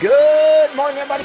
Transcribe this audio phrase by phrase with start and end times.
[0.00, 1.24] Good morning, everybody.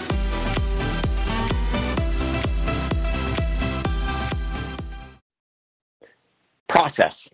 [6.68, 7.30] Process.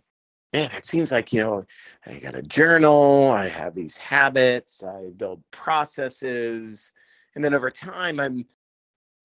[0.53, 1.65] Man, it seems like, you know,
[2.05, 6.91] I got a journal, I have these habits, I build processes,
[7.33, 8.45] and then over time, I'm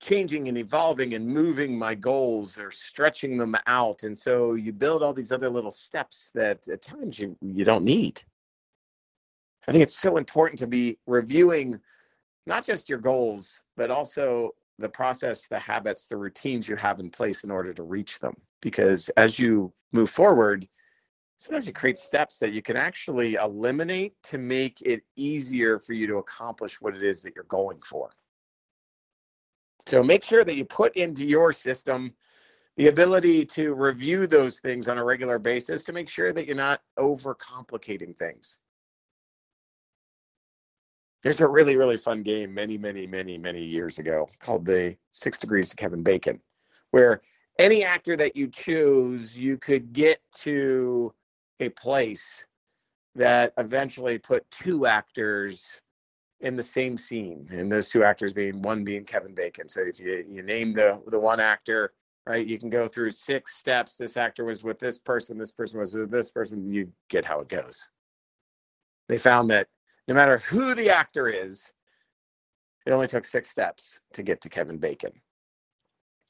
[0.01, 4.05] changing and evolving and moving my goals or stretching them out.
[4.05, 7.85] And so you build all these other little steps that at times you, you don't
[7.85, 8.23] need.
[9.69, 11.79] I think it's so important to be reviewing
[12.47, 17.11] not just your goals, but also the process, the habits, the routines you have in
[17.11, 18.35] place in order to reach them.
[18.61, 20.69] Because as you move forward,
[21.39, 26.07] sometimes you create steps that you can actually eliminate to make it easier for you
[26.07, 28.11] to accomplish what it is that you're going for.
[29.87, 32.13] So make sure that you put into your system
[32.77, 36.57] the ability to review those things on a regular basis to make sure that you're
[36.57, 38.59] not overcomplicating things.
[41.27, 45.41] There's a really, really fun game many, many, many, many years ago called the Six
[45.41, 46.41] Degrees of Kevin Bacon,
[46.93, 47.21] where
[47.59, 51.13] any actor that you choose, you could get to
[51.59, 52.47] a place
[53.17, 55.81] that eventually put two actors
[56.43, 59.69] in the same scene, and those two actors being one being Kevin Bacon.
[59.69, 61.93] So if you you name the the one actor,
[62.25, 63.97] right, you can go through six steps.
[63.97, 66.71] This actor was with this person, this person was with this person.
[66.71, 67.85] You get how it goes.
[69.09, 69.67] They found that
[70.09, 71.73] no matter who the actor is,
[72.87, 75.13] it only took six steps to get to Kevin Bacon.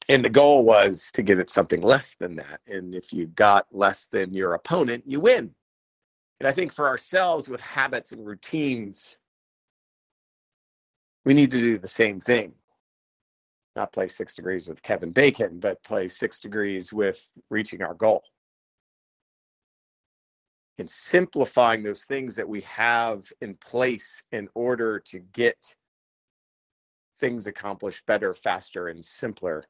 [0.09, 2.61] And the goal was to get it something less than that.
[2.65, 5.53] And if you got less than your opponent, you win.
[6.39, 9.17] And I think for ourselves with habits and routines,
[11.25, 12.53] we need to do the same thing.
[13.75, 18.23] Not play six degrees with Kevin Bacon, but play six degrees with reaching our goal.
[20.79, 25.57] And simplifying those things that we have in place in order to get
[27.19, 29.65] things accomplished better, faster, and simpler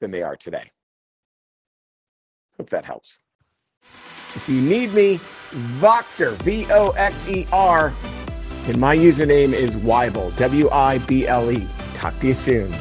[0.00, 0.70] than they are today.
[2.56, 3.20] Hope that helps.
[4.34, 5.18] If you need me,
[5.80, 7.92] Voxer, V O X E R,
[8.66, 11.66] and my username is Wible, W I B L E.
[11.94, 12.72] Talk to you soon.